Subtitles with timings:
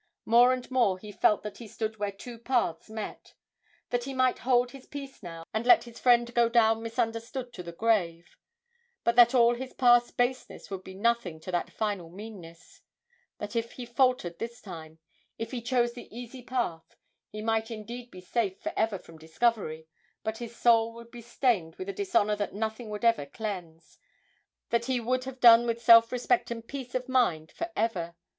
[0.25, 3.35] More and more he felt that he stood where two paths met:
[3.91, 7.61] that he might hold his peace now, and let his friend go down misunderstood to
[7.61, 8.35] the grave,
[9.03, 12.81] but that all his past baseness would be nothing to that final meanness;
[13.37, 14.97] that if he faltered this time,
[15.37, 16.95] if he chose the easy path,
[17.29, 19.85] he might indeed be safe for ever from discovery,
[20.23, 23.99] but his soul would be stained with a dishonour that nothing would ever cleanse;
[24.71, 28.15] that he would have done with self respect and peace of mind for ever.